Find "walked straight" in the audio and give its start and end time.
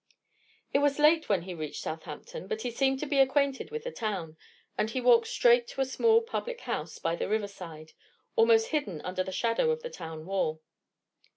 4.99-5.67